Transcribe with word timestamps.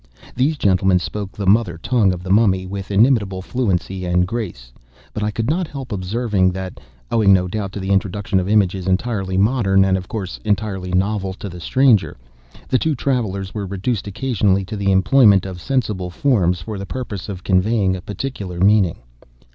These 0.35 0.57
gentlemen 0.57 0.97
spoke 0.97 1.31
the 1.33 1.45
mother 1.45 1.77
tongue 1.77 2.11
of 2.11 2.23
the 2.23 2.31
Mummy 2.31 2.65
with 2.65 2.89
inimitable 2.89 3.43
fluency 3.43 4.03
and 4.03 4.25
grace; 4.27 4.71
but 5.13 5.21
I 5.21 5.29
could 5.29 5.47
not 5.47 5.67
help 5.67 5.91
observing 5.91 6.49
that 6.53 6.79
(owing, 7.11 7.31
no 7.33 7.47
doubt, 7.47 7.71
to 7.73 7.79
the 7.79 7.91
introduction 7.91 8.39
of 8.39 8.49
images 8.49 8.87
entirely 8.87 9.37
modern, 9.37 9.85
and, 9.85 9.95
of 9.99 10.07
course, 10.07 10.39
entirely 10.43 10.89
novel 10.91 11.35
to 11.35 11.49
the 11.49 11.59
stranger) 11.59 12.17
the 12.67 12.79
two 12.79 12.95
travellers 12.95 13.53
were 13.53 13.67
reduced, 13.67 14.07
occasionally, 14.07 14.65
to 14.65 14.75
the 14.75 14.91
employment 14.91 15.45
of 15.45 15.61
sensible 15.61 16.09
forms 16.09 16.61
for 16.61 16.79
the 16.79 16.87
purpose 16.87 17.29
of 17.29 17.43
conveying 17.43 17.95
a 17.95 18.01
particular 18.01 18.59
meaning. 18.59 19.03